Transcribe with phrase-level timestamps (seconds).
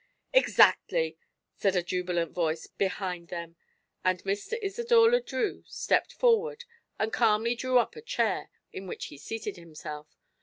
[0.33, 1.15] "Exactly!"
[1.53, 3.55] said a jubilant voice behind them,
[4.03, 4.57] and Mr.
[4.59, 6.65] Isidore Le Drieux stepped forward
[6.97, 10.17] and calmly drew up a chair, in which he seated himself.